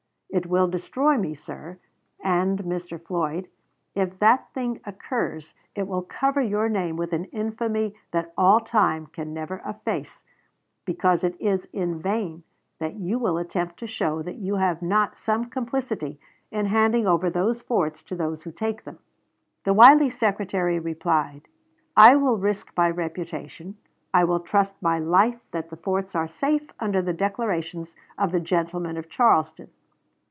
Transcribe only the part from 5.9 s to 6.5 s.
cover